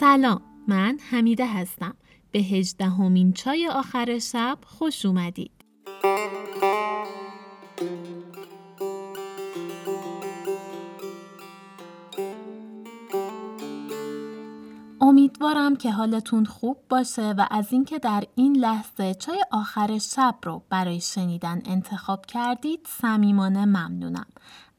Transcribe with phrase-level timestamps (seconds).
[0.00, 1.94] سلام من حمیده هستم
[2.30, 5.50] به هجدهمین چای آخر شب خوش اومدید
[15.00, 20.62] امیدوارم که حالتون خوب باشه و از اینکه در این لحظه چای آخر شب رو
[20.70, 24.26] برای شنیدن انتخاب کردید صمیمانه ممنونم.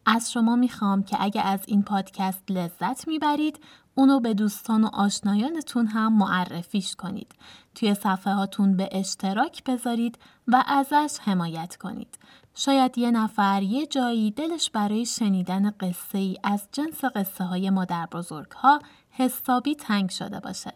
[0.05, 3.59] از شما می‌خوام که اگه از این پادکست لذت می‌برید
[3.95, 7.35] اونو به دوستان و آشنایانتون هم معرفیش کنید.
[7.75, 12.17] توی صفحه هاتون به اشتراک بذارید و ازش حمایت کنید.
[12.55, 18.05] شاید یه نفر یه جایی دلش برای شنیدن قصه ای از جنس قصه های مادر
[18.05, 20.73] بزرگ ها حسابی تنگ شده باشه.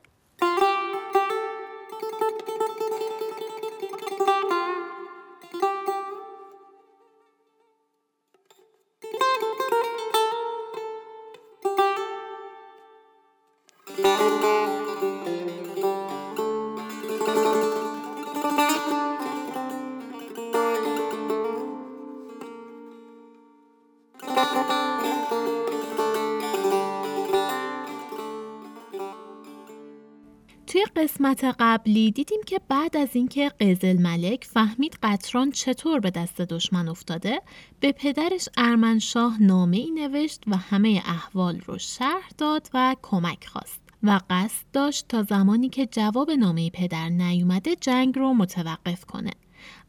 [31.06, 36.88] قسمت قبلی دیدیم که بعد از اینکه قزل ملک فهمید قطران چطور به دست دشمن
[36.88, 37.42] افتاده
[37.80, 43.82] به پدرش ارمنشاه نامه ای نوشت و همه احوال رو شرح داد و کمک خواست
[44.04, 49.32] و قصد داشت تا زمانی که جواب نامه پدر نیومده جنگ رو متوقف کنه.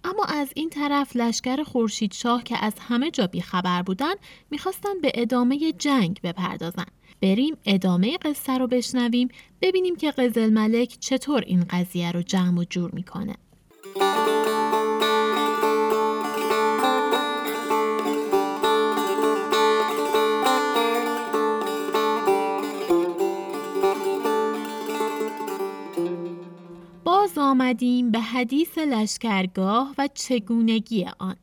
[0.05, 4.15] اما از این طرف لشکر خورشید شاه که از همه جا بیخبر بودن
[4.51, 6.87] می‌خواستن به ادامه جنگ بپردازن.
[7.23, 9.29] بریم ادامه قصه رو بشنویم
[9.63, 13.37] ببینیم که قزل ملک چطور این قضیه رو جمع و جور می‌کنه.
[27.05, 31.37] باز آمدیم به حدیث لشکرگاه و چگونگی آن.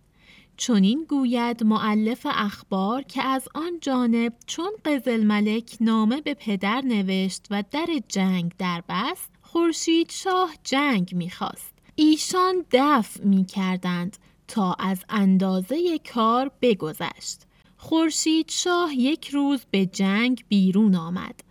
[0.58, 7.48] چونین گوید معلف اخبار که از آن جانب چون قزل ملک نامه به پدر نوشت
[7.50, 11.74] و در جنگ در بست خورشید شاه جنگ می‌خواست.
[11.96, 17.42] ایشان دفع می‌کردند تا از اندازه کار بگذشت.
[17.78, 21.44] خورشید شاه یک روز به جنگ بیرون آمد.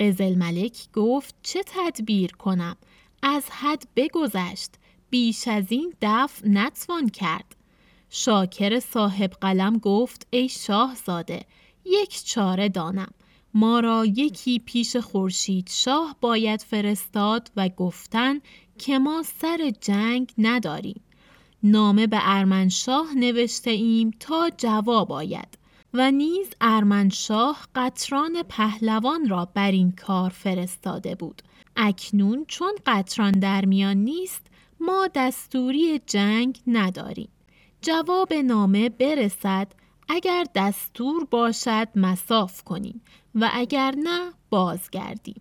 [0.00, 2.76] قزل ملک گفت چه تدبیر کنم؟
[3.22, 4.74] از حد بگذشت.
[5.10, 7.56] بیش از این دفع نتوان کرد.
[8.10, 11.44] شاکر صاحب قلم گفت ای شاهزاده
[11.84, 13.12] یک چاره دانم.
[13.54, 18.40] ما را یکی پیش خورشید شاه باید فرستاد و گفتن
[18.78, 21.00] که ما سر جنگ نداریم.
[21.62, 25.58] نامه به ارمنشاه نوشته ایم تا جواب آید.
[25.94, 31.42] و نیز ارمنشاه قطران پهلوان را بر این کار فرستاده بود.
[31.76, 34.46] اکنون چون قطران در میان نیست
[34.80, 37.28] ما دستوری جنگ نداریم.
[37.82, 39.72] جواب نامه برسد
[40.08, 43.00] اگر دستور باشد مساف کنیم
[43.34, 45.40] و اگر نه بازگردیم.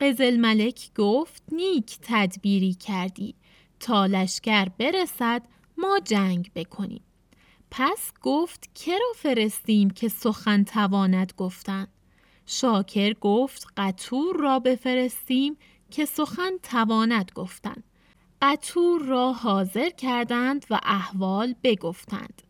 [0.00, 3.34] قزل ملک گفت نیک تدبیری کردی
[3.80, 5.42] تا لشکر برسد
[5.78, 7.04] ما جنگ بکنیم.
[7.70, 11.86] پس گفت که را فرستیم که سخن تواند گفتن؟
[12.46, 15.56] شاکر گفت قطور را بفرستیم
[15.90, 17.82] که سخن تواند گفتن.
[18.46, 22.42] قطور را حاضر کردند و احوال بگفتند.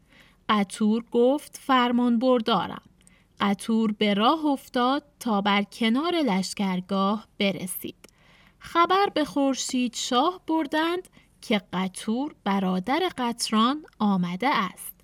[0.48, 2.82] قطور گفت فرمان بردارم.
[3.40, 8.08] قطور به راه افتاد تا بر کنار لشکرگاه برسید.
[8.58, 11.08] خبر به خورشید شاه بردند
[11.40, 14.94] که قطور برادر قطران آمده است.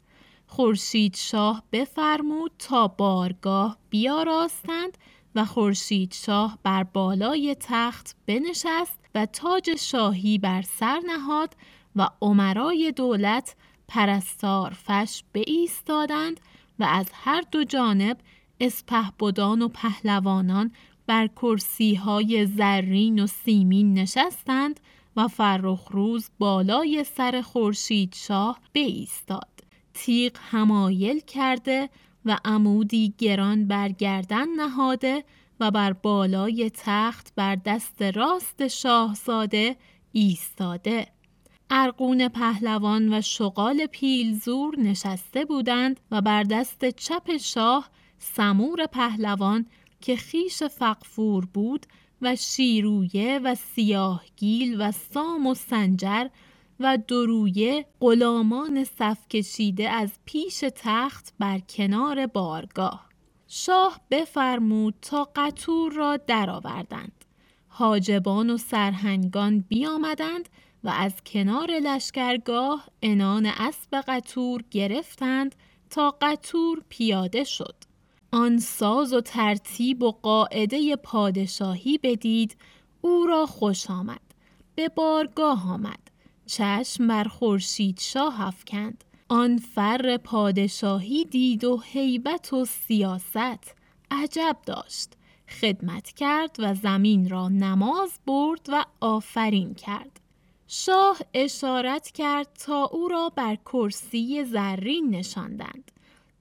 [0.46, 4.98] خورشید شاه بفرمود تا بارگاه بیاراستند
[5.34, 11.56] و خورشید شاه بر بالای تخت بنشست و تاج شاهی بر سر نهاد
[11.96, 13.56] و عمرای دولت
[13.88, 16.40] پرستار فش ایستادند
[16.78, 18.18] و از هر دو جانب
[18.60, 20.72] اسپهبدان و پهلوانان
[21.06, 24.80] بر کرسی های زرین و سیمین نشستند
[25.16, 29.48] و فرخ روز بالای سر خورشید شاه ایستاد.
[29.94, 31.90] تیغ همایل کرده
[32.24, 35.24] و عمودی گران بر گردن نهاده
[35.60, 39.76] و بر بالای تخت بر دست راست شاهزاده
[40.12, 41.06] ایستاده.
[41.70, 49.66] ارقون پهلوان و شغال پیلزور نشسته بودند و بر دست چپ شاه سمور پهلوان
[50.00, 51.86] که خیش فقفور بود
[52.22, 56.26] و شیرویه و سیاهگیل و سام و سنجر
[56.80, 63.09] و درویه غلامان صف کشیده از پیش تخت بر کنار بارگاه.
[63.52, 67.24] شاه بفرمود تا قطور را درآوردند.
[67.68, 70.48] حاجبان و سرهنگان بیامدند
[70.84, 75.54] و از کنار لشکرگاه انان اسب قطور گرفتند
[75.90, 77.74] تا قطور پیاده شد.
[78.32, 82.56] آن ساز و ترتیب و قاعده پادشاهی بدید
[83.00, 84.20] او را خوش آمد.
[84.74, 86.10] به بارگاه آمد.
[86.46, 89.04] چشم بر خورشید شاه افکند.
[89.32, 93.74] آن فر پادشاهی دید و هیبت و سیاست
[94.10, 95.12] عجب داشت.
[95.60, 100.20] خدمت کرد و زمین را نماز برد و آفرین کرد.
[100.66, 105.90] شاه اشارت کرد تا او را بر کرسی زرین نشاندند.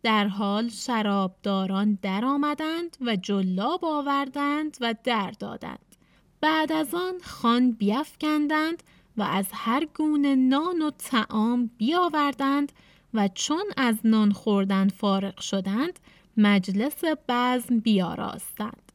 [0.04, 5.96] در حال شرابداران درآمدند و جلاب آوردند و در دادند.
[6.42, 8.84] بعد از آن خان بیافکندند
[9.20, 12.72] و از هر گونه نان و تعام بیاوردند
[13.14, 16.00] و چون از نان خوردن فارغ شدند
[16.38, 18.92] مجلس بزم بیاراستند.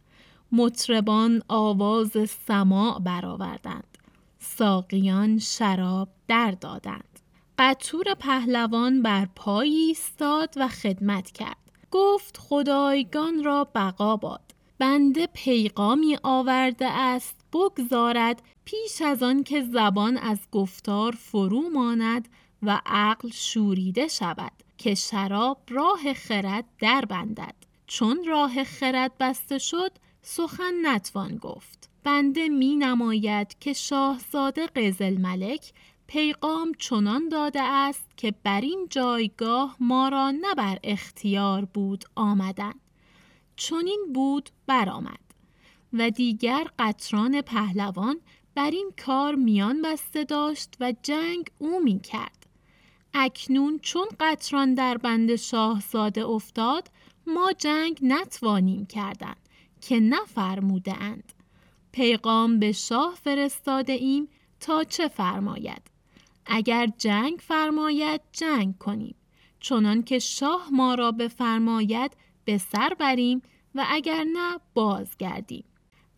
[0.53, 2.11] مطربان آواز
[2.47, 3.99] سماع برآوردند.
[4.39, 7.21] ساقیان شراب در دادند.
[7.59, 11.57] قطور پهلوان بر پای ایستاد و خدمت کرد.
[11.91, 14.55] گفت خدایگان را بقا باد.
[14.79, 22.29] بنده پیغامی آورده است بگذارد پیش از آن که زبان از گفتار فرو ماند
[22.63, 27.55] و عقل شوریده شود که شراب راه خرد در بندد.
[27.87, 31.91] چون راه خرد بسته شد سخن نتوان گفت.
[32.05, 35.73] بنده می نماید که شاهزاده قزل ملک
[36.07, 42.75] پیغام چنان داده است که بر این جایگاه ما را نه بر اختیار بود آمدن.
[43.57, 45.25] چنین بود برآمد.
[45.93, 48.21] و دیگر قطران پهلوان
[48.55, 52.47] بر این کار میان بسته داشت و جنگ او می کرد.
[53.15, 56.91] اکنون چون قطران در بند شاهزاده افتاد
[57.27, 59.35] ما جنگ نتوانیم کردن
[59.81, 61.33] که نفرموده اند.
[61.93, 64.29] پیغام به شاه فرستاده ایم
[64.61, 65.83] تا چه فرماید.
[66.47, 69.15] اگر جنگ فرماید جنگ کنیم.
[69.61, 73.43] چنان که شاه ما را بفرماید به سر بریم
[73.75, 75.65] و اگر نه بازگردیم.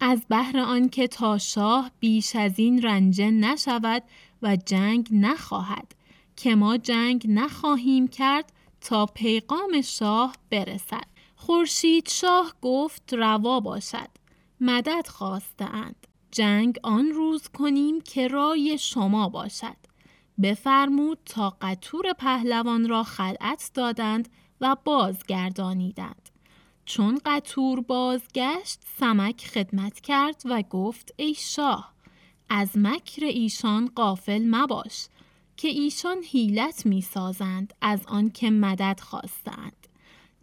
[0.00, 4.02] از بهر آنکه تا شاه بیش از این رنجه نشود
[4.42, 5.94] و جنگ نخواهد
[6.36, 11.06] که ما جنگ نخواهیم کرد تا پیغام شاه برسد.
[11.36, 14.08] خورشید شاه گفت روا باشد
[14.60, 15.06] مدد
[15.60, 16.06] اند.
[16.30, 19.76] جنگ آن روز کنیم که رای شما باشد.
[20.42, 24.28] بفرمود تا قطور پهلوان را خلعت دادند
[24.60, 26.28] و بازگردانیدند.
[26.86, 31.92] چون قطور بازگشت سمک خدمت کرد و گفت ای شاه
[32.48, 35.06] از مکر ایشان قافل مباش
[35.56, 39.86] که ایشان حیلت می سازند از آن که مدد خواستند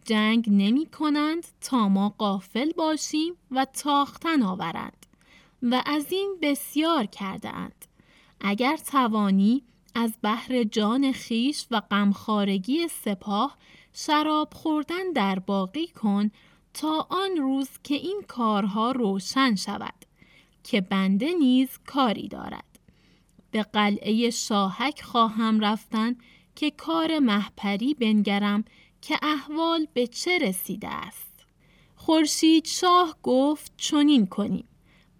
[0.04, 5.06] جنگ نمی کنند تا ما قافل باشیم و تاختن آورند
[5.62, 7.84] و از این بسیار کرده اند.
[8.40, 9.62] اگر توانی
[9.94, 13.56] از بحر جان خیش و غمخارگی سپاه
[13.96, 16.30] شراب خوردن در باقی کن
[16.74, 19.94] تا آن روز که این کارها روشن شود
[20.64, 22.78] که بنده نیز کاری دارد.
[23.50, 26.16] به قلعه شاهک خواهم رفتن
[26.54, 28.64] که کار محپری بنگرم
[29.00, 31.46] که احوال به چه رسیده است.
[31.96, 34.68] خورشید شاه گفت چنین کنیم.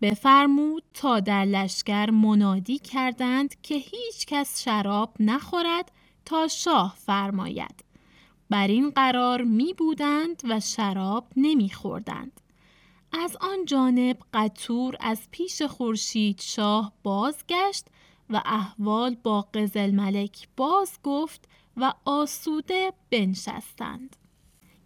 [0.03, 5.93] بفرمود تا در لشکر منادی کردند که هیچ کس شراب نخورد
[6.25, 7.84] تا شاه فرماید.
[8.55, 12.41] بر این قرار می بودند و شراب نمی خوردند.
[13.13, 17.87] از آن جانب قطور از پیش خورشید شاه بازگشت
[18.31, 24.17] و احوال با قزل ملک باز گفت و آسوده بنشستند.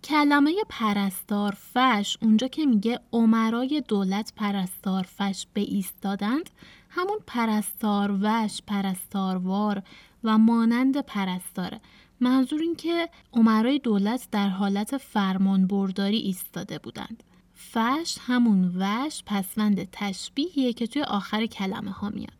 [0.04, 6.50] کلمه پرستار فش اونجا که میگه عمرای دولت پرستار فش به ایستادند
[6.90, 9.82] همون پرستار وش پرستاروار
[10.24, 11.80] و مانند پرستاره
[12.20, 17.22] منظور این که عمرای دولت در حالت فرمان برداری ایستاده بودند.
[17.54, 22.38] فش همون وش پسوند تشبیهیه که توی آخر کلمه ها میاد.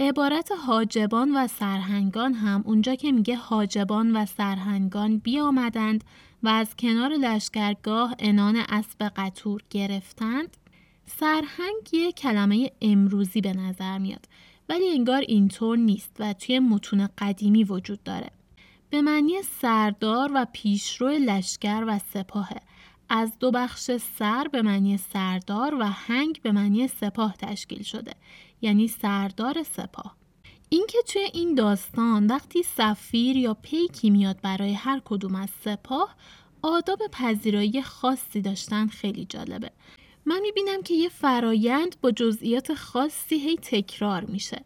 [0.00, 6.04] عبارت حاجبان و سرهنگان هم اونجا که میگه حاجبان و سرهنگان بیامدند
[6.42, 10.56] و از کنار لشکرگاه انان اسب قطور گرفتند
[11.06, 14.28] سرهنگ یه کلمه امروزی به نظر میاد
[14.68, 18.30] ولی انگار اینطور نیست و توی متون قدیمی وجود داره
[18.90, 22.60] به معنی سردار و پیشرو لشکر و سپاهه.
[23.08, 28.12] از دو بخش سر به معنی سردار و هنگ به معنی سپاه تشکیل شده
[28.62, 30.16] یعنی سردار سپاه.
[30.68, 36.16] اینکه توی این داستان وقتی سفیر یا پیکی میاد برای هر کدوم از سپاه
[36.62, 39.70] آداب پذیرایی خاصی داشتن خیلی جالبه.
[40.24, 44.64] من می‌بینم که یه فرایند با جزئیات خاصی هی تکرار میشه.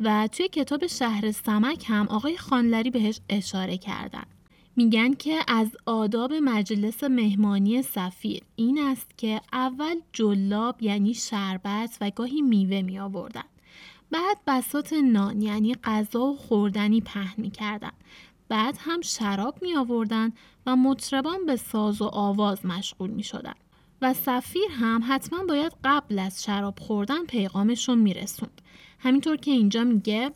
[0.00, 4.24] و توی کتاب شهر سمک هم آقای خانلری بهش اشاره کردن.
[4.76, 12.10] میگن که از آداب مجلس مهمانی سفیر این است که اول جلاب یعنی شربت و
[12.10, 13.44] گاهی میوه می آوردن.
[14.10, 17.92] بعد بسات نان یعنی غذا و خوردنی پهن می کردن.
[18.48, 20.32] بعد هم شراب می آوردن
[20.66, 23.54] و مطربان به ساز و آواز مشغول می شدن.
[24.02, 28.60] و سفیر هم حتما باید قبل از شراب خوردن پیغامشون می رسوند.
[29.02, 30.32] همینطور که اینجا میگه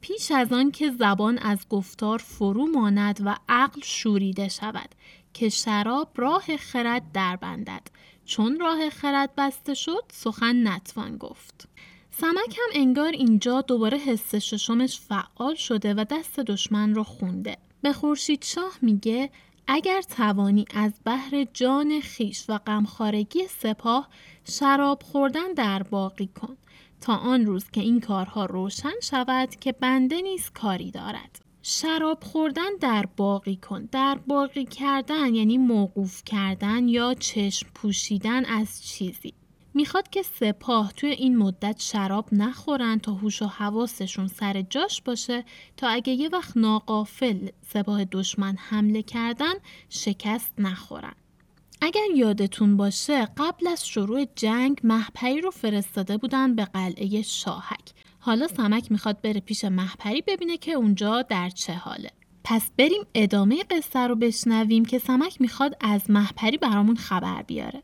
[0.00, 4.88] پیش از آن که زبان از گفتار فرو ماند و عقل شوریده شود
[5.34, 7.82] که شراب راه خرد در بندد.
[8.24, 11.68] چون راه خرد بسته شد سخن نتوان گفت.
[12.10, 17.56] سمک هم انگار اینجا دوباره حس ششمش فعال شده و دست دشمن رو خونده.
[17.82, 19.30] به خورشید شاه میگه
[19.66, 24.08] اگر توانی از بحر جان خیش و غمخارگی سپاه
[24.44, 26.56] شراب خوردن در باقی کن.
[27.00, 31.40] تا آن روز که این کارها روشن شود که بنده نیز کاری دارد.
[31.62, 33.88] شراب خوردن در باقی کن.
[33.92, 39.34] در باقی کردن یعنی موقوف کردن یا چشم پوشیدن از چیزی.
[39.74, 45.44] می‌خواد که سپاه توی این مدت شراب نخورن تا هوش و حواسشون سر جاش باشه
[45.76, 49.54] تا اگه یه وقت ناقافل سپاه دشمن حمله کردن
[49.88, 51.14] شکست نخورن.
[51.82, 57.92] اگر یادتون باشه قبل از شروع جنگ محپری رو فرستاده بودن به قلعه شاهک.
[58.18, 62.10] حالا سمک می‌خواد بره پیش محپری ببینه که اونجا در چه حاله.
[62.44, 67.82] پس بریم ادامه قصه رو بشنویم که سمک می‌خواد از محپری برامون خبر بیاره.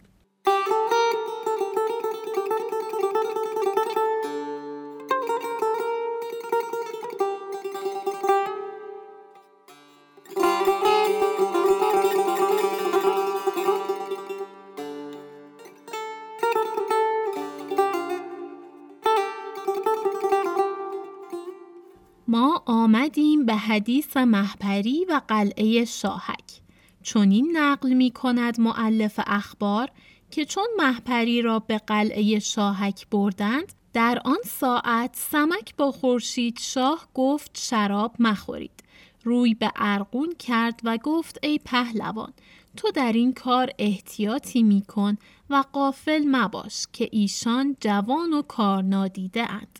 [22.28, 26.61] ما آمدیم به حدیث محپری و قلعه شاهک
[27.02, 29.90] چنین نقل می کند معلف اخبار
[30.30, 37.09] که چون محپری را به قلعه شاهک بردند در آن ساعت سمک با خورشید شاه
[37.14, 38.85] گفت شراب مخورید
[39.25, 42.33] روی به ارقون کرد و گفت ای پهلوان
[42.76, 45.16] تو در این کار احتیاطی می کن
[45.50, 49.78] و قافل مباش که ایشان جوان و کار نادیده اند.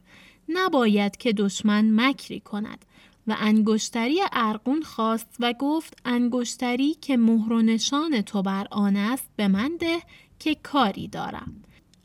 [0.49, 2.85] نباید که دشمن مکری کند.
[3.27, 9.31] و انگشتری ارقون خواست و گفت انگشتری که مهر و نشان تو بر آن است
[9.37, 9.99] به من ده
[10.39, 11.63] که کاری دارم.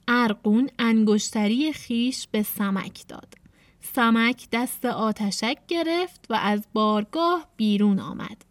[0.07, 3.33] ارقون انگشتری خیش به سمک داد.
[3.81, 8.45] سمک دست آتشک گرفت و از بارگاه بیرون آمد.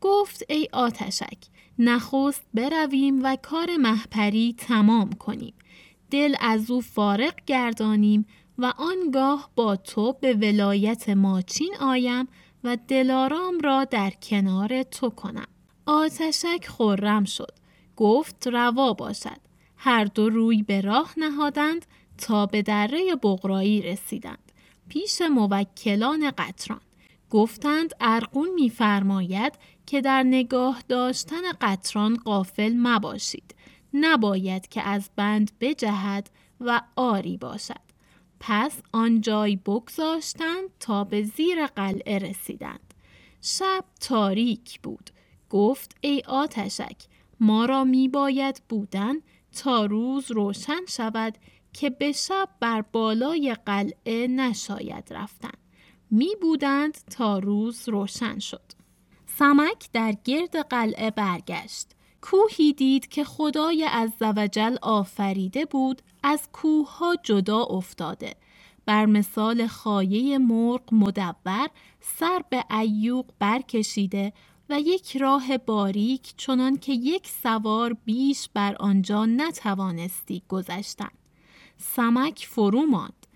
[0.00, 1.38] گفت ای آتشک
[1.78, 5.54] نخست برویم و کار محپری تمام کنیم.
[6.10, 8.26] دل از او فارق گردانیم
[8.58, 12.28] و آنگاه با تو به ولایت ماچین آیم
[12.64, 15.46] و دلارام را در کنار تو کنم.
[15.86, 17.52] آتشک خورم شد.
[17.96, 19.40] گفت روا باشد.
[19.76, 21.86] هر دو روی به راه نهادند
[22.18, 24.52] تا به دره بغرایی رسیدند.
[24.88, 26.80] پیش موکلان قطران.
[27.30, 29.52] گفتند ارقون میفرماید
[29.86, 33.54] که در نگاه داشتن قطران قافل مباشید.
[33.94, 37.87] نباید که از بند بجهد و آری باشد.
[38.40, 42.94] پس آن جای بگذاشتند تا به زیر قلعه رسیدند.
[43.42, 45.10] شب تاریک بود.
[45.50, 46.96] گفت ای آتشک
[47.40, 49.14] ما را می باید بودن
[49.62, 51.38] تا روز روشن شود
[51.72, 55.58] که به شب بر بالای قلعه نشاید رفتن.
[56.10, 58.72] می بودند تا روز روشن شد.
[59.26, 61.88] سمک در گرد قلعه برگشت.
[62.20, 68.34] کوهی دید که خدای عزوجل آفریده بود از کوه ها جدا افتاده.
[68.86, 71.68] بر مثال خایه مرغ مدور
[72.00, 74.32] سر به ایوق برکشیده
[74.70, 81.10] و یک راه باریک چنان که یک سوار بیش بر آنجا نتوانستی گذشتن.
[81.76, 83.26] سمک فرو ماند.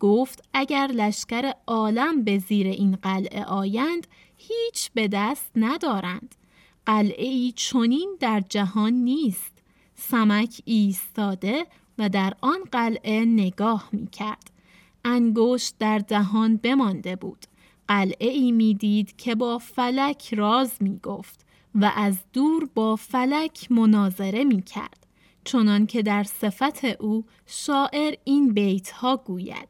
[0.00, 4.06] گفت اگر لشکر عالم به زیر این قلعه آیند
[4.36, 6.34] هیچ به دست ندارند.
[6.86, 9.52] قلعه ای چنین در جهان نیست.
[9.94, 11.66] سمک ایستاده
[12.02, 14.50] و در آن قلعه نگاه می کرد.
[15.04, 17.46] انگشت در دهان بمانده بود.
[17.88, 23.72] قلعه ای می دید که با فلک راز می گفت و از دور با فلک
[23.72, 25.06] مناظره می کرد.
[25.44, 29.68] چنان که در صفت او شاعر این بیت ها گوید.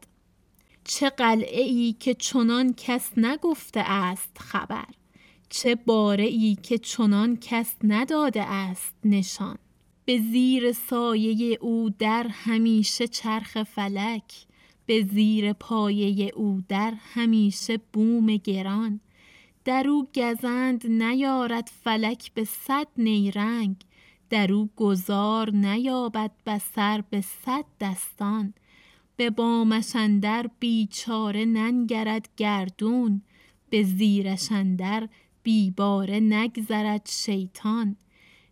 [0.85, 4.89] چه قلعه ای که چنان کس نگفته است خبر
[5.49, 9.59] چه باره ای که چنان کس نداده است نشان
[10.05, 14.47] به زیر سایه او در همیشه چرخ فلک
[14.87, 19.01] به زیر پایه او در همیشه بوم گران.
[19.65, 23.77] در او گزند نیارد فلک به صد نیرنگ
[24.31, 28.55] در او گذار نیابد بسر به صد دستان.
[29.17, 33.23] به بامش اندر بیچاره ننگرد گردون
[33.71, 35.09] به زیرش اندر
[35.43, 37.97] بیباره نگذرد شیطان.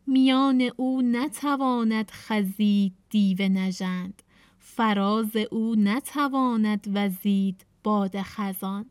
[0.06, 4.22] میان او نتواند خزید دیو نژند.
[4.58, 8.86] فراز او نتواند وزید باد خزان.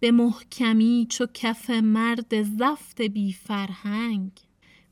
[0.00, 4.30] به محکمی چو کف مرد زفت بی فرهنگ.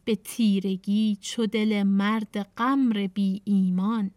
[0.05, 4.11] به تیرگی چو دل مرد قمر بی ایمان.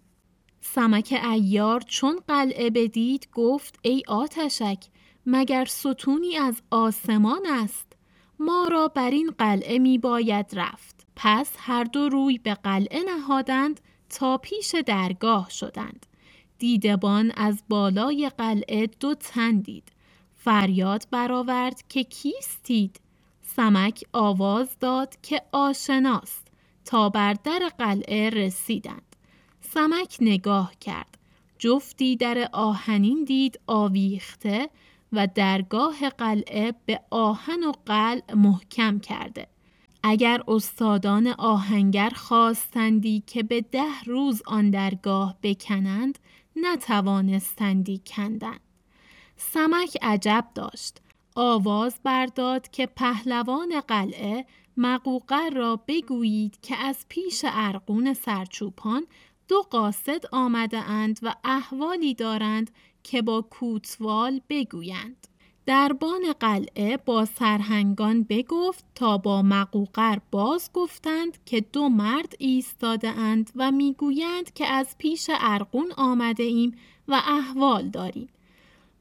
[0.62, 4.83] سمک ایار چون قلعه بدید گفت ای آتشک
[5.25, 7.93] مگر ستونی از آسمان است؟
[8.39, 10.92] ما را بر این قلعه می باید رفت.
[11.15, 13.79] پس هر دو روی به قلعه نهادند
[14.10, 16.05] تا پیش درگاه شدند.
[16.58, 19.91] دیدبان از بالای قلعه دو تن دید.
[20.36, 23.00] فریاد برآورد که کیستید؟
[23.41, 26.48] سمک آواز داد که آشناست.
[26.86, 29.15] تا بر در قلعه رسیدند.
[29.62, 31.17] سمک نگاه کرد.
[31.60, 34.70] جفتی در آهنین دید آویخته
[35.13, 39.48] و درگاه قلعه به آهن و قلع محکم کرده.
[40.03, 46.19] اگر استادان آهنگر خواستندی که به ده روز آن درگاه بکنند
[46.55, 48.57] نتوانستندی کندن
[49.38, 51.01] سمک عجب داشت
[51.36, 54.45] آواز برداد که پهلوان قلعه
[54.77, 59.07] مقوقر را بگویید که از پیش ارقون سرچوپان
[59.48, 62.72] دو قاصد آمده اند و احوالی دارند
[63.03, 65.27] که با کوتوال بگویند.
[65.65, 73.51] دربان قلعه با سرهنگان بگفت تا با مقوقر باز گفتند که دو مرد ایستاده اند
[73.55, 76.75] و می‌گویند که از پیش ارقون آمده ایم
[77.08, 78.27] و احوال داریم.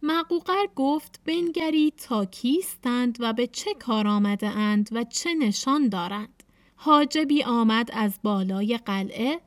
[0.02, 6.42] مقوقر گفت بنگرید تا کیستند و به چه کار آمده اند و چه نشان دارند.
[6.76, 9.40] حاجبی آمد از بالای قلعه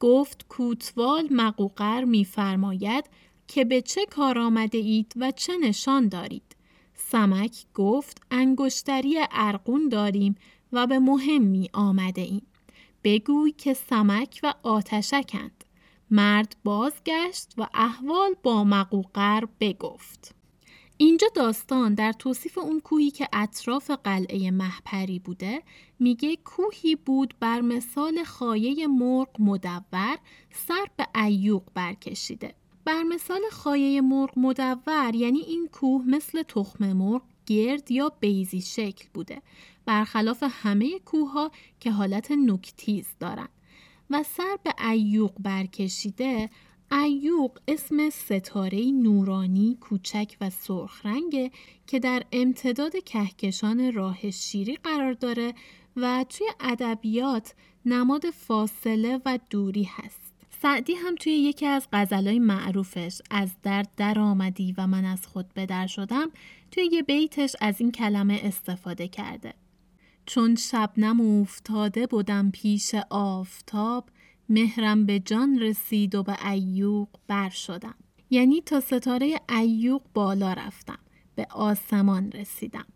[0.00, 3.04] گفت کوتوال مقوقر میفرماید
[3.48, 6.47] که به چه کار آمده اید و چه نشان دارید.
[7.12, 10.34] سمک گفت انگشتری ارقون داریم
[10.72, 12.46] و به مهمی آمده ایم.
[13.04, 15.64] بگوی که سمک و آتشکند.
[16.10, 20.34] مرد بازگشت و احوال با مقوقر بگفت.
[20.96, 25.62] اینجا داستان در توصیف اون کوهی که اطراف قلعه محپری بوده
[25.98, 30.18] میگه کوهی بود بر مثال خایه مرغ مدور
[30.50, 32.54] سر به ایوق برکشیده.
[32.88, 39.08] بر مثال خایه مرغ مدور یعنی این کوه مثل تخم مرغ گرد یا بیزی شکل
[39.14, 39.42] بوده.
[39.86, 43.48] برخلاف همه کوه ها که حالت نکتیز دارن.
[44.10, 46.50] و سر به ایوق برکشیده
[46.92, 51.50] ایوق اسم ستاره نورانی کوچک و سرخ رنگه
[51.86, 55.54] که در امتداد کهکشان راه شیری قرار داره
[55.96, 57.54] و توی ادبیات
[57.86, 60.27] نماد فاصله و دوری هست.
[60.62, 65.54] سعدی هم توی یکی از غزلای معروفش از درد در آمدی و من از خود
[65.54, 66.30] به در شدم
[66.70, 69.54] توی یه بیتش از این کلمه استفاده کرده.
[70.26, 74.08] چون شبنم افتاده بودم پیش آفتاب
[74.48, 77.94] مهرم به جان رسید و به ایوق بر شدم.
[78.30, 80.98] یعنی تا ستاره ایوق بالا رفتم.
[81.34, 82.86] به آسمان رسیدم.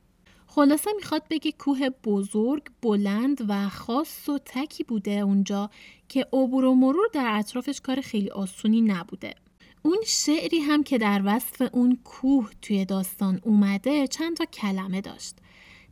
[0.55, 5.71] خلاصه می‌خواد بگه کوه بزرگ، بلند و خاص و تکی بوده اونجا
[6.09, 9.35] که عبور و مرور در اطرافش کار خیلی آسونی نبوده.
[9.83, 15.37] اون شعری هم که در وصف اون کوه توی داستان اومده چند تا کلمه داشت.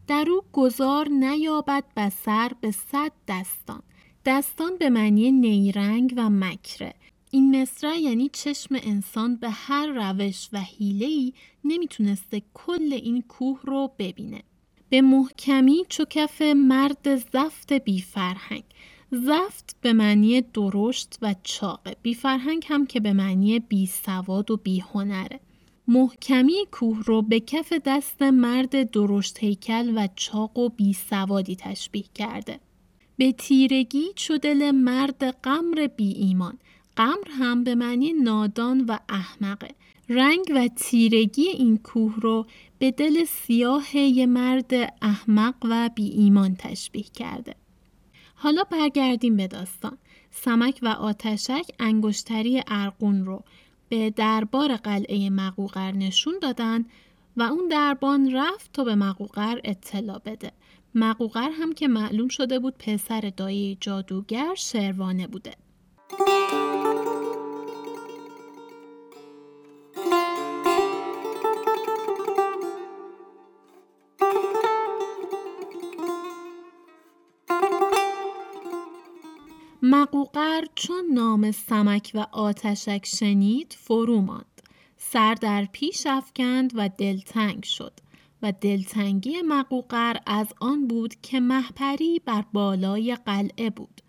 [0.07, 3.83] در او گذار نیابد بسر به صد دستان.
[4.25, 6.94] دستان به معنی نیرنگ و مکره.
[7.31, 11.33] این مصرع یعنی چشم انسان به هر روش و حیله‌ای
[11.64, 14.42] نمی‌تونسته کل این کوه رو ببینه.
[14.90, 18.62] به محکمی چو کف مرد زفت بی فرهنگ.
[19.11, 24.57] زفت به معنی درشت و چاقه بی فرهنگ هم که به معنی بی سواد و
[24.57, 25.40] بی هنره.
[25.88, 32.05] محکمی کوه رو به کف دست مرد درشت هیکل و چاق و بی سوادی تشبیه
[32.14, 32.61] کرده.
[33.16, 36.59] به تیرگی چو دل مرد قمر بی ایمان.
[36.96, 39.68] قمر هم به معنی نادان و احمقه.
[40.09, 42.46] رنگ و تیرگی این کوه رو
[42.81, 47.55] به دل سیاه یه مرد احمق و بی ایمان تشبیه کرده.
[48.35, 49.99] حالا برگردیم به داستان.
[50.31, 53.45] سمک و آتشک انگشتری ارقون رو
[53.88, 56.85] به دربار قلعه مقوقر نشون دادن
[57.37, 60.53] و اون دربان رفت تا به مقوقر اطلاع بده.
[60.95, 65.55] مقوقر هم که معلوم شده بود پسر دایه جادوگر شروانه بوده
[80.11, 84.62] مقوقر چون نام سمک و آتشک شنید فرو ماند.
[84.96, 87.92] سر در پیش افکند و دلتنگ شد
[88.42, 94.01] و دلتنگی مقوقر از آن بود که محپری بر بالای قلعه بود.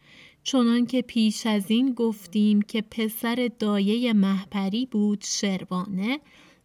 [0.44, 6.20] چنان که پیش از این گفتیم که پسر دایه محپری بود شروانه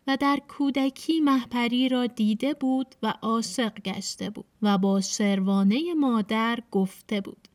[0.07, 6.59] و در کودکی محپری را دیده بود و عاشق گشته بود و با شروانه مادر
[6.71, 7.49] گفته بود.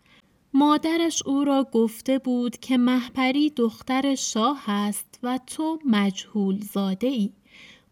[0.53, 7.31] مادرش او را گفته بود که محپری دختر شاه است و تو مجهول زاده ای.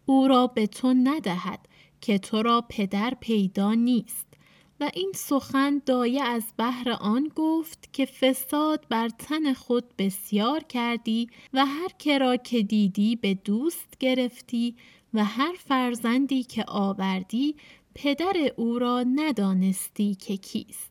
[0.06, 1.68] او را به تو ندهد
[2.00, 4.26] که تو را پدر پیدا نیست
[4.80, 11.28] و این سخن دایه از بهر آن گفت که فساد بر تن خود بسیار کردی
[11.52, 14.76] و هر کرا که دیدی به دوست گرفتی
[15.14, 17.56] و هر فرزندی که آوردی
[17.94, 20.89] پدر او را ندانستی که کیست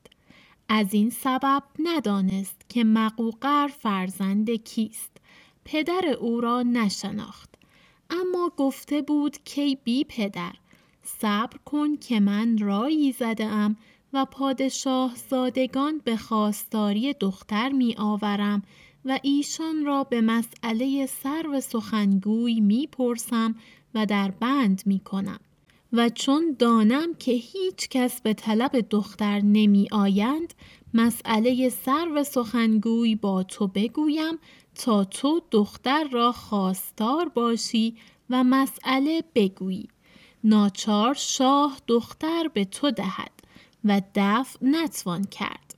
[0.69, 5.17] از این سبب ندانست که مقوقر فرزند کیست.
[5.65, 7.55] پدر او را نشناخت.
[8.09, 10.53] اما گفته بود کی بی پدر.
[11.03, 13.77] صبر کن که من رایی زده ام
[14.13, 18.63] و پادشاه زادگان به خواستاری دختر می آورم
[19.05, 23.55] و ایشان را به مسئله سر و سخنگوی می پرسم
[23.95, 25.39] و در بند می کنم.
[25.93, 30.53] و چون دانم که هیچ کس به طلب دختر نمی آیند
[30.93, 34.37] مسئله سر و سخنگوی با تو بگویم
[34.75, 37.95] تا تو دختر را خواستار باشی
[38.29, 39.87] و مسئله بگویی.
[40.43, 43.31] ناچار شاه دختر به تو دهد
[43.85, 45.75] و دفع نتوان کرد.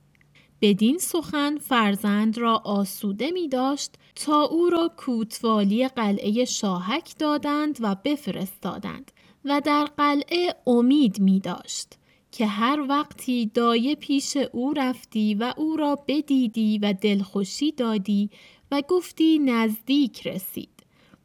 [0.60, 7.96] بدین سخن فرزند را آسوده می داشت تا او را کوتوالی قلعه شاهک دادند و
[8.04, 9.12] بفرستادند.
[9.44, 11.98] و در قلعه امید می داشت
[12.32, 18.30] که هر وقتی دایه پیش او رفتی و او را بدیدی و دلخوشی دادی
[18.70, 20.82] و گفتی نزدیک رسید.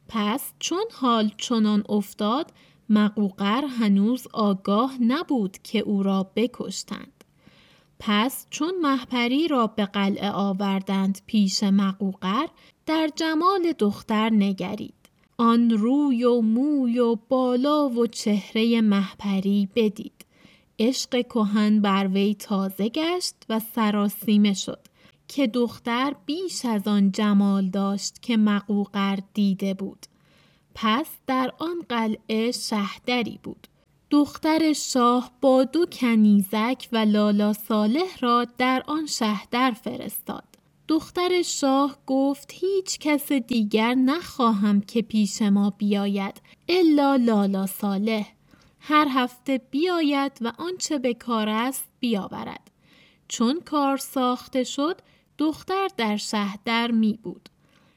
[0.08, 2.52] پس چون حال چنان افتاد
[2.88, 7.24] مقوقر هنوز آگاه نبود که او را بکشتند.
[7.98, 12.46] پس چون محپری را به قلعه آوردند پیش مقوقر
[12.86, 14.97] در جمال دختر نگرید.
[15.40, 20.24] آن روی و موی و بالا و چهره محپری بدید.
[20.78, 24.80] عشق کهن بر وی تازه گشت و سراسیمه شد
[25.28, 30.06] که دختر بیش از آن جمال داشت که مقوقر دیده بود.
[30.74, 33.66] پس در آن قلعه شهدری بود.
[34.10, 40.47] دختر شاه با دو کنیزک و لالا صالح را در آن شهدر فرستاد.
[40.88, 48.32] دختر شاه گفت هیچ کس دیگر نخواهم که پیش ما بیاید الا لالا صالح.
[48.80, 52.70] هر هفته بیاید و آنچه به کار است بیاورد.
[53.28, 55.00] چون کار ساخته شد
[55.38, 57.48] دختر در شهر می بود.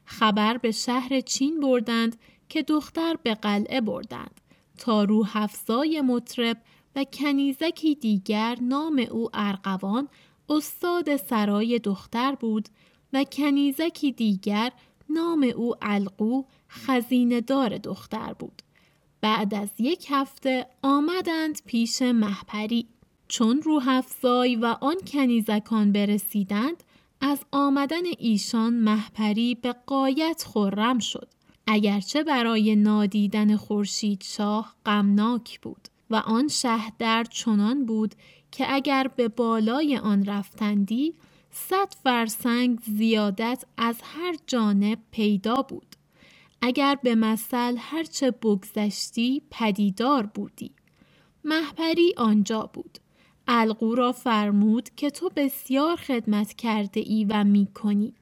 [0.06, 2.16] خبر به شهر چین بردند
[2.50, 4.42] که دختر به قلعه بردند.
[4.78, 6.58] تا رو افزای مطرب
[6.96, 10.08] و کنیزکی دیگر نام او ارقوان
[10.52, 12.70] استاد سرای دختر بود
[13.14, 14.72] و کنیزکی دیگر
[15.10, 18.62] نام او القو خزینه دار دختر بود.
[19.22, 22.88] بعد از یک هفته آمدند پیش محپری.
[23.28, 26.84] چون روح افزای و آن کنیزکان برسیدند
[27.22, 31.28] از آمدن ایشان محپری به قایت خرم شد.
[31.68, 38.16] اگرچه برای نادیدن خورشید شاه غمناک بود و آن شهدر چنان بود
[38.52, 41.14] که اگر به بالای آن رفتندی
[41.52, 45.96] صد فرسنگ زیادت از هر جانب پیدا بود.
[46.62, 50.72] اگر به مثل هرچه بگذشتی پدیدار بودی.
[51.44, 52.98] محپری آنجا بود.
[53.48, 58.14] الگو را فرمود که تو بسیار خدمت کرده ای و می کنی.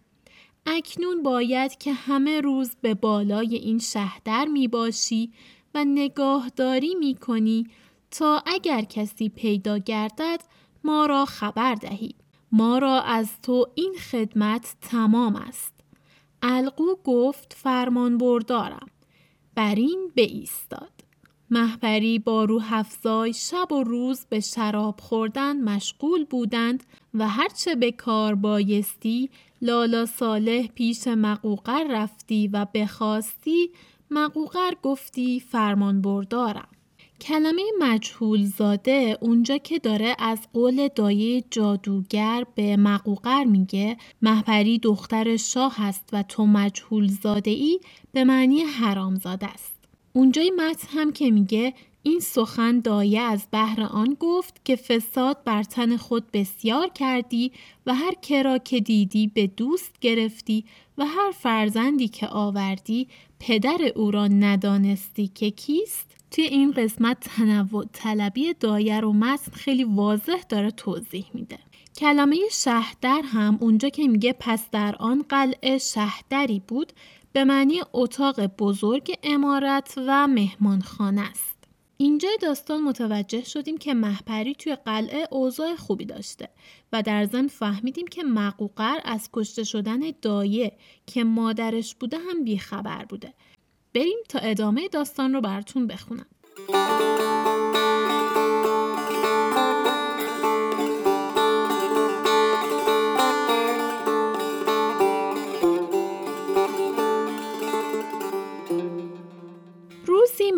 [0.65, 5.31] اکنون باید که همه روز به بالای این شهدر می باشی
[5.75, 7.67] و نگاهداری می کنی
[8.11, 10.39] تا اگر کسی پیدا گردد
[10.83, 12.15] ما را خبر دهی.
[12.51, 15.73] ما را از تو این خدمت تمام است.
[16.41, 18.87] القو گفت فرمان بردارم.
[19.55, 20.91] بر این ایستاد.
[21.51, 27.91] محبری با رو افزای شب و روز به شراب خوردن مشغول بودند و هرچه به
[27.91, 29.29] کار بایستی
[29.61, 33.69] لالا صالح پیش مقوقر رفتی و بخواستی
[34.11, 36.67] مقوقر گفتی فرمان بردارم.
[37.21, 45.37] کلمه مجهول زاده اونجا که داره از قول دایه جادوگر به مقوقر میگه محپری دختر
[45.37, 47.79] شاه هست و تو مجهول زاده ای
[48.11, 49.79] به معنی حرام زاده است.
[50.13, 55.63] اونجای متن هم که میگه این سخن دایه از بهر آن گفت که فساد بر
[55.63, 57.51] تن خود بسیار کردی
[57.85, 60.65] و هر کرا که دیدی به دوست گرفتی
[60.97, 63.07] و هر فرزندی که آوردی
[63.39, 66.15] پدر او را ندانستی که کیست.
[66.31, 71.59] توی این قسمت تنوع طلبی دایه رو متن خیلی واضح داره توضیح میده.
[71.97, 76.93] کلمه شهدر هم اونجا که میگه پس در آن قلعه شهدری بود
[77.33, 81.58] به معنی اتاق بزرگ امارت و مهمانخانه است.
[82.01, 86.49] اینجا داستان متوجه شدیم که محپری توی قلعه اوضاع خوبی داشته
[86.93, 90.71] و در ضمن فهمیدیم که مقوقر از کشته شدن دایه
[91.05, 93.33] که مادرش بوده هم بیخبر بوده.
[93.95, 96.25] بریم تا ادامه داستان رو براتون بخونم.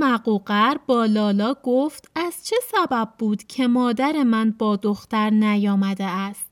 [0.03, 6.51] مقوقر با لالا گفت از چه سبب بود که مادر من با دختر نیامده است؟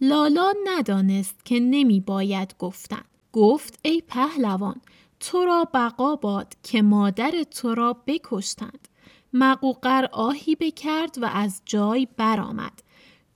[0.00, 3.02] لالا ندانست که نمی باید گفتن.
[3.32, 4.80] گفت ای پهلوان
[5.20, 8.88] تو را بقا باد که مادر تو را بکشتند.
[9.32, 12.82] مقوقر آهی بکرد و از جای برآمد.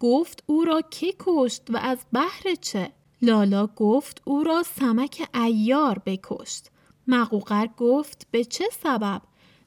[0.00, 2.92] گفت او را که کشت و از بحر چه؟
[3.22, 6.70] لالا گفت او را سمک ایار بکشت.
[7.06, 9.22] مقوقر گفت به چه سبب؟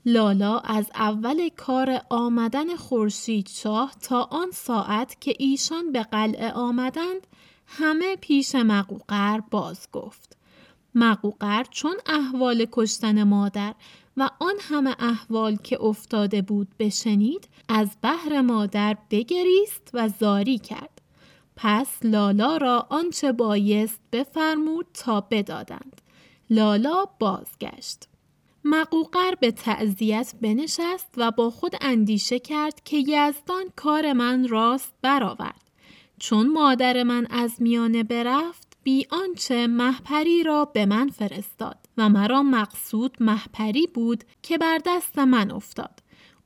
[0.05, 7.27] لالا از اول کار آمدن خورشید شاه تا آن ساعت که ایشان به قلعه آمدند
[7.67, 10.37] همه پیش مقوقر باز گفت.
[10.95, 13.75] مقوقر چون احوال کشتن مادر
[14.17, 21.01] و آن همه احوال که افتاده بود بشنید از بحر مادر بگریست و زاری کرد.
[21.55, 26.01] پس لالا را آنچه بایست بفرمود تا بدادند.
[26.49, 28.10] لالا بازگشت.
[28.65, 35.61] مقوقر به تعذیت بنشست و با خود اندیشه کرد که یزدان کار من راست برآورد.
[36.19, 42.43] چون مادر من از میانه برفت بی آنچه محپری را به من فرستاد و مرا
[42.43, 45.99] مقصود محپری بود که بر دست من افتاد.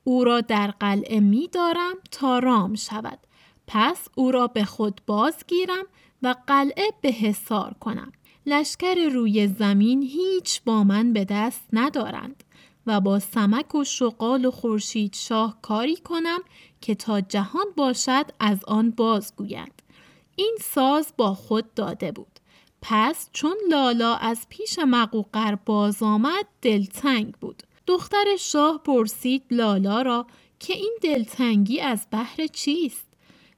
[0.04, 3.18] او را در قلعه می دارم تا رام شود.
[3.66, 5.84] پس او را به خود بازگیرم
[6.22, 8.12] و قلعه به حصار کنم.
[8.46, 12.44] لشکر روی زمین هیچ با من به دست ندارند
[12.86, 16.38] و با سمک و شقال و خورشید شاه کاری کنم
[16.80, 19.82] که تا جهان باشد از آن بازگویند.
[20.36, 22.40] این ساز با خود داده بود.
[22.82, 27.62] پس چون لالا از پیش مقوقر باز آمد دلتنگ بود.
[27.86, 30.26] دختر شاه پرسید لالا را
[30.58, 33.06] که این دلتنگی از بحر چیست؟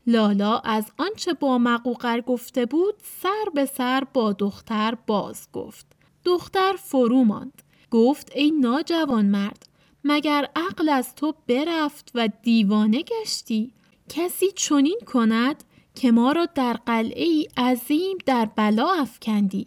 [0.09, 5.87] لالا از آنچه با مقوقر گفته بود سر به سر با دختر باز گفت.
[6.25, 7.63] دختر فرو ماند.
[7.91, 9.67] گفت ای ناجوان مرد
[10.05, 13.73] مگر عقل از تو برفت و دیوانه گشتی؟
[14.09, 19.67] کسی چنین کند که ما را در قلعه ای عظیم در بلا افکندی؟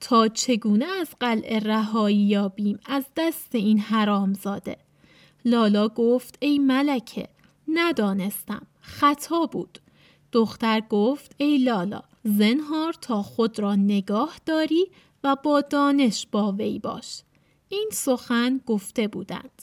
[0.00, 4.76] تا چگونه از قلعه رهایی یابیم از دست این حرام زاده.
[5.44, 7.28] لالا گفت ای ملکه
[7.68, 8.66] ندانستم.
[8.80, 9.78] خطا بود.
[10.32, 14.86] دختر گفت ای لالا زنهار تا خود را نگاه داری
[15.24, 17.22] و با دانش با وی باش.
[17.68, 19.62] این سخن گفته بودند.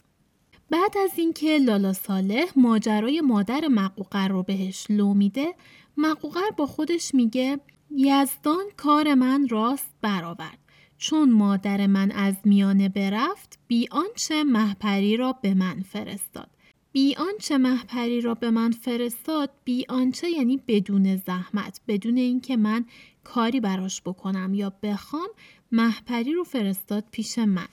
[0.69, 5.55] بعد از اینکه لالا صالح ماجرای مادر مقوقر رو بهش لو میده
[5.97, 7.59] مقوقر با خودش میگه
[7.91, 10.59] یزدان کار من راست برآورد.
[10.97, 16.49] چون مادر من از میانه برفت بی آنچه محپری را به من فرستاد.
[16.91, 22.85] بی آنچه محپری را به من فرستاد بی آنچه یعنی بدون زحمت بدون اینکه من
[23.23, 25.29] کاری براش بکنم یا بخوام
[25.71, 27.67] محپری رو فرستاد پیش من.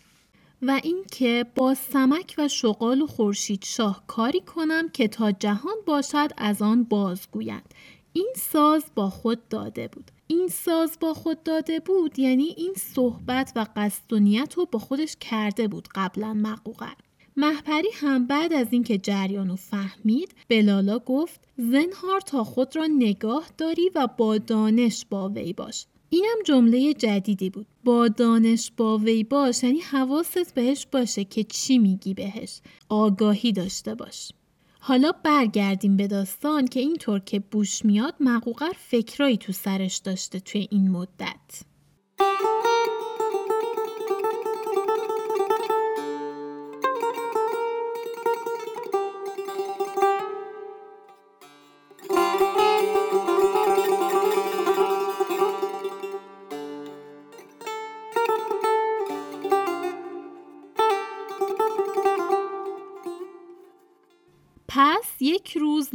[0.63, 6.31] و اینکه با سمک و شغال و خورشید شاه کاری کنم که تا جهان باشد
[6.37, 7.75] از آن بازگویند.
[8.13, 10.11] این ساز با خود داده بود.
[10.27, 14.79] این ساز با خود داده بود یعنی این صحبت و قصد و نیت رو با
[14.79, 17.06] خودش کرده بود قبلا مقوقر.
[17.37, 22.87] محپری هم بعد از اینکه جریان رو فهمید به لالا گفت زنهار تا خود را
[22.87, 25.87] نگاه داری و با دانش با وی باش.
[26.11, 27.67] اینم جمله جدیدی بود.
[27.85, 32.61] با دانش با وی باش یعنی حواست بهش باشه که چی میگی بهش.
[32.89, 34.33] آگاهی داشته باش.
[34.81, 40.69] حالا برگردیم به داستان که اینطور که بوش میاد مقوقر فکرایی تو سرش داشته توی
[40.71, 41.63] این مدت.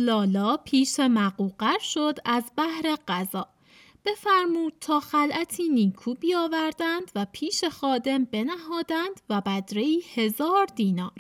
[0.06, 3.48] لالا پیش مقوقر شد از بحر غذا.
[4.06, 9.86] بفرمود تا خلعتی نیکو بیاوردند و پیش خادم بنهادند و بدره
[10.16, 11.14] هزار دینار.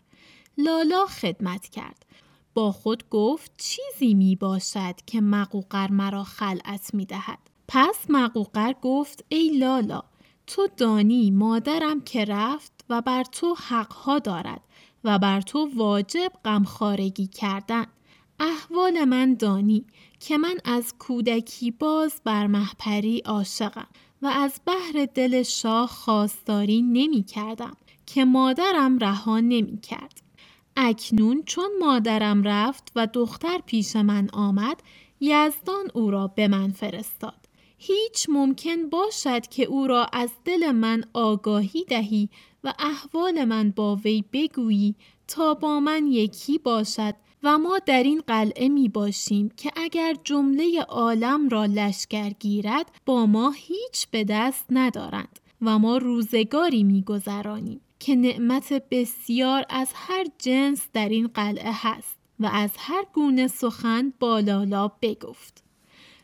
[0.57, 2.05] لالا خدمت کرد.
[2.53, 7.39] با خود گفت چیزی می باشد که مقوقر مرا خلعت می دهد.
[7.67, 10.03] پس مقوقر گفت ای لالا
[10.47, 14.61] تو دانی مادرم که رفت و بر تو حقها دارد
[15.03, 17.85] و بر تو واجب غمخوارگی کردن.
[18.43, 19.85] احوال من دانی
[20.19, 23.87] که من از کودکی باز بر محپری عاشقم
[24.21, 30.21] و از بحر دل شاه خواستاری نمی کردم که مادرم رها نمی کرد.
[30.75, 34.83] اکنون چون مادرم رفت و دختر پیش من آمد
[35.19, 37.47] یزدان او را به من فرستاد.
[37.77, 42.29] هیچ ممکن باشد که او را از دل من آگاهی دهی
[42.63, 44.95] و احوال من با وی بگویی
[45.27, 50.81] تا با من یکی باشد و ما در این قلعه می باشیم که اگر جمله
[50.81, 57.81] عالم را لشکر گیرد با ما هیچ به دست ندارند و ما روزگاری می گذرانیم
[57.99, 64.13] که نعمت بسیار از هر جنس در این قلعه هست و از هر گونه سخن
[64.19, 65.63] با لالا بگفت.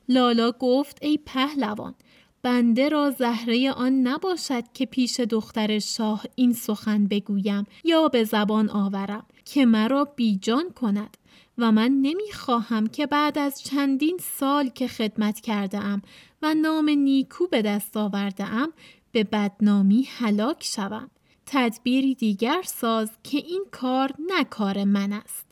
[0.10, 1.96] لالا گفت ای پهلوان
[2.42, 8.70] بنده را زهره آن نباشد که پیش دختر شاه این سخن بگویم یا به زبان
[8.70, 11.18] آورم که مرا بیجان کند
[11.58, 16.02] و من نمی‌خواهم که بعد از چندین سال که خدمت کرده ام
[16.42, 18.74] و نام نیکو به دست آورده ام
[19.12, 21.10] به بدنامی هلاک شوم.
[21.46, 25.46] تدبیری دیگر ساز که این کار نه من است.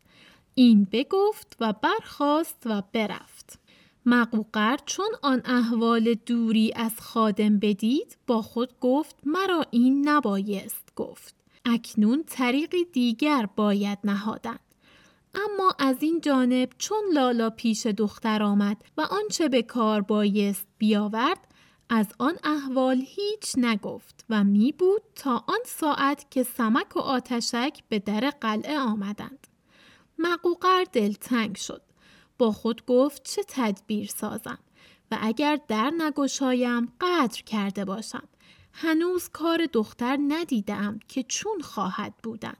[0.56, 3.60] این بگفت و برخاست و برفت.
[4.06, 11.45] مقوقر چون آن احوال دوری از خادم بدید با خود گفت مرا این نبایست گفت.
[11.66, 14.60] اکنون طریقی دیگر باید نهادن.
[15.36, 21.48] اما از این جانب چون لالا پیش دختر آمد و آنچه به کار بایست بیاورد
[21.90, 27.80] از آن احوال هیچ نگفت و می بود تا آن ساعت که سمک و آتشک
[27.90, 29.48] به در قلعه آمدند.
[30.18, 31.82] مقوقر دلتنگ شد.
[32.38, 34.60] با خود گفت چه تدبیر سازم
[35.12, 38.28] و اگر در نگشایم قدر کرده باشم.
[38.78, 42.54] هنوز کار دختر ندیدم که چون خواهد بودن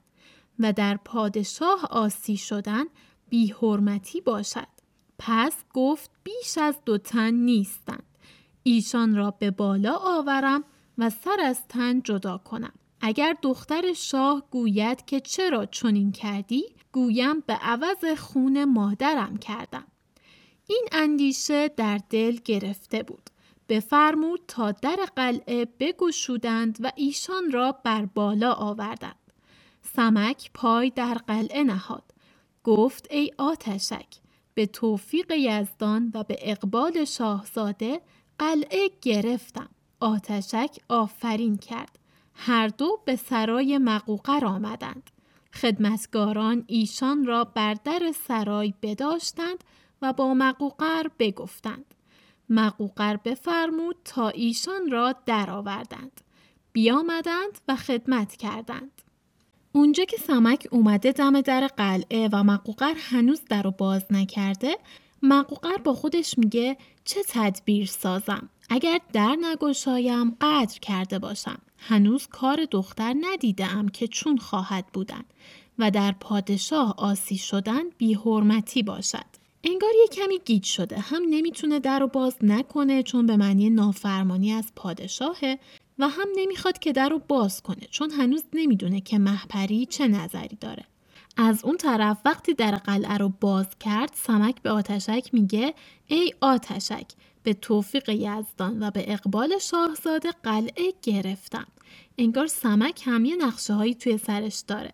[0.60, 2.84] و در پادشاه آسی شدن
[3.30, 4.68] بی حرمتی باشد.
[5.20, 8.04] پس گفت بیش از دو تن نیستند.
[8.64, 10.64] ایشان را به بالا آورم
[10.98, 12.74] و سر از تن جدا کنم.
[13.02, 19.88] اگر دختر شاه گوید که چرا چنین کردی گویم به عوض خون مادرم کردم.
[20.68, 23.25] این اندیشه در دل گرفته بود.
[23.70, 29.32] بفرمود تا در قلعه بگشودند و ایشان را بر بالا آوردند.
[29.96, 32.04] سمک پای در قلعه نهاد.
[32.64, 34.08] گفت ای آتشک
[34.54, 38.02] به توفیق یزدان و به اقبال شاهزاده
[38.40, 39.70] قلعه گرفتم.
[40.00, 42.00] آتشک آفرین کرد.
[42.34, 45.10] هر دو به سرای مقوقر آمدند.
[45.54, 49.64] خدمتگاران ایشان را بر در سرای بداشتند
[50.02, 51.95] و با مقوقر بگفتند.
[52.50, 56.22] مقوقر بفرمود تا ایشان را درآوردند.
[56.74, 59.02] بیامدند و خدمت کردند.
[59.72, 64.78] اونجا که سمک اومده دم در قلعه و مقوقر هنوز در رو باز نکرده
[65.24, 72.66] مقوقر با خودش میگه چه تدبیر سازم اگر در نگشایم قدر کرده باشم هنوز کار
[72.72, 75.24] دختر ندیدم که چون خواهد بودن
[75.80, 79.35] و در پادشاه آسی شدن بی حرمتی باشد
[79.66, 81.00] انگار یه کمی گیج شده.
[81.00, 85.60] هم نمی‌تونه در رو باز نکنه چون به معنی نافرمانی از پادشاهه
[86.00, 90.58] و هم نمی‌خواد که در رو باز کنه چون هنوز نمی‌دونه که محپری چه نظری
[90.62, 90.84] داره.
[91.38, 95.74] از اون طرف وقتی در قلعه رو باز کرد سمک به آتشک میگه
[96.08, 97.08] ای آتشک
[97.44, 101.68] به توفیق یزدان و به اقبال شاهزاده قلعه گرفتم.
[102.18, 104.94] انگار سمک هم یه نقشه هایی توی سرش داره.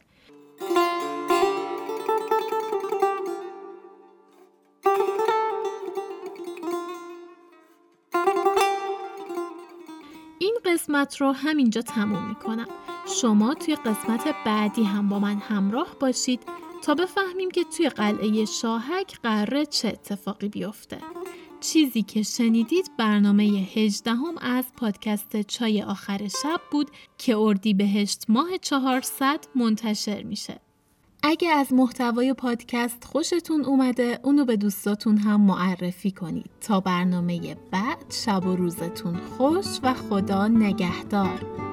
[10.71, 12.67] قسمت رو همینجا تموم می‌کنم
[13.21, 16.43] شما توی قسمت بعدی هم با من همراه باشید
[16.83, 20.97] تا بفهمیم که توی قلعه شاهک قراره چه اتفاقی بیفته.
[21.59, 28.57] چیزی که شنیدید برنامه هجدهم از پادکست چای آخر شب بود که اردی بهشت ماه
[28.57, 30.59] 400 منتشر میشه.
[31.23, 36.49] اگه از محتوای پادکست خوشتون اومده اونو به دوستاتون هم معرفی کنید.
[36.61, 41.70] تا برنامه بعد شب و روزتون خوش و خدا نگهدار.